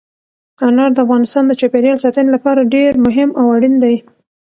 انار 0.67 0.91
د 0.93 0.97
افغانستان 1.05 1.43
د 1.47 1.51
چاپیریال 1.61 1.97
ساتنې 2.05 2.29
لپاره 2.35 2.69
ډېر 2.75 2.91
مهم 3.05 3.29
او 3.39 3.45
اړین 3.55 3.75
دي. 3.83 3.95